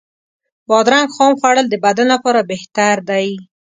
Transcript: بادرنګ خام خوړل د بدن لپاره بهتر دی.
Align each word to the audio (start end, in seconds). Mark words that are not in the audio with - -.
بادرنګ 0.67 1.09
خام 1.15 1.33
خوړل 1.39 1.65
د 1.69 1.75
بدن 1.85 2.07
لپاره 2.13 2.41
بهتر 2.51 2.95
دی. 3.09 3.27